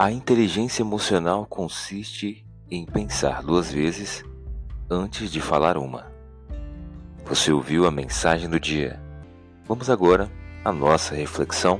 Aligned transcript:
a 0.00 0.10
inteligência 0.10 0.82
emocional 0.82 1.44
consiste 1.44 2.42
em 2.70 2.86
pensar 2.86 3.42
duas 3.42 3.70
vezes 3.70 4.24
antes 4.88 5.30
de 5.30 5.42
falar 5.42 5.76
uma. 5.76 6.10
Você 7.26 7.52
ouviu 7.52 7.86
a 7.86 7.90
mensagem 7.90 8.48
do 8.48 8.58
dia. 8.58 8.98
Vamos 9.66 9.90
agora 9.90 10.32
à 10.64 10.72
nossa 10.72 11.14
reflexão. 11.14 11.78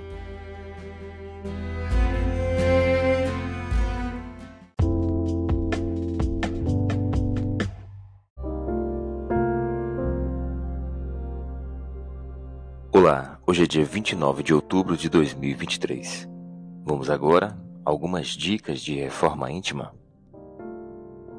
Olá, 12.93 13.41
hoje 13.47 13.63
é 13.63 13.67
dia 13.67 13.85
29 13.87 14.43
de 14.43 14.53
outubro 14.53 14.95
de 14.95 15.09
2023. 15.09 16.29
Vamos 16.85 17.09
agora 17.09 17.70
algumas 17.85 18.29
dicas 18.29 18.81
de 18.81 18.95
reforma 18.95 19.51
íntima? 19.51 19.95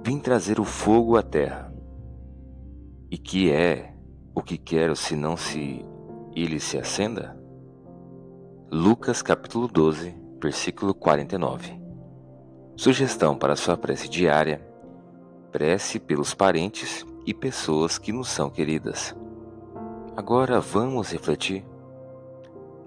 Vim 0.04 0.20
trazer 0.20 0.60
o 0.60 0.66
fogo 0.66 1.18
à 1.18 1.22
terra. 1.22 1.74
E 3.10 3.18
que 3.18 3.52
é 3.52 3.94
o 4.34 4.42
que 4.42 4.58
quero 4.58 4.96
se 4.96 5.16
não 5.16 5.36
se 5.36 5.86
ele 6.36 6.60
se 6.60 6.78
acenda? 6.78 7.38
Lucas 8.72 9.22
capítulo 9.22 9.68
12, 9.68 10.16
versículo 10.42 10.94
49. 10.94 11.80
Sugestão 12.76 13.38
para 13.38 13.56
sua 13.56 13.78
prece 13.78 14.10
diária: 14.10 14.66
prece 15.52 16.00
pelos 16.00 16.34
parentes 16.34 17.06
e 17.26 17.34
pessoas 17.34 17.98
que 17.98 18.12
nos 18.12 18.30
são 18.30 18.50
queridas. 18.50 19.16
Agora 20.16 20.60
vamos 20.60 21.12
refletir. 21.12 21.66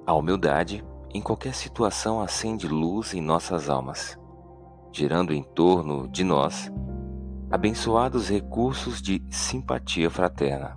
A 0.06 0.14
humildade 0.14 0.84
em 1.14 1.22
qualquer 1.22 1.54
situação 1.54 2.20
acende 2.20 2.66
luz 2.66 3.14
em 3.14 3.20
nossas 3.20 3.70
almas, 3.70 4.18
gerando 4.92 5.32
em 5.32 5.44
torno 5.44 6.08
de 6.08 6.24
nós 6.24 6.70
abençoados 7.50 8.28
recursos 8.28 9.00
de 9.00 9.22
simpatia 9.30 10.10
fraterna. 10.10 10.76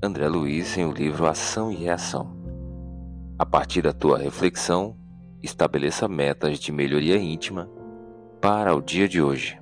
André 0.00 0.28
Luiz 0.28 0.76
em 0.78 0.84
o 0.84 0.92
livro 0.92 1.26
Ação 1.26 1.72
e 1.72 1.76
Reação. 1.76 2.36
A 3.36 3.44
partir 3.44 3.82
da 3.82 3.92
tua 3.92 4.18
reflexão, 4.18 4.96
estabeleça 5.42 6.06
metas 6.06 6.60
de 6.60 6.70
melhoria 6.70 7.16
íntima 7.16 7.68
para 8.40 8.74
o 8.74 8.80
dia 8.80 9.08
de 9.08 9.20
hoje. 9.20 9.61